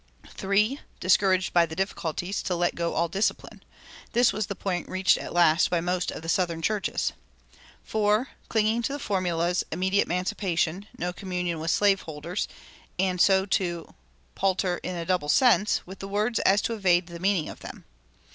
[0.29, 3.61] (3) Discouraged by the difficulties, to let go all discipline.
[4.13, 7.13] This was the point reached at last by most of the southern churches.
[7.83, 12.47] (4) Clinging to the formulas, "Immediate emancipation," "No communion with slave holders,"
[13.19, 13.93] so to
[14.33, 17.85] "palter in a double sense" with the words as to evade the meaning of them.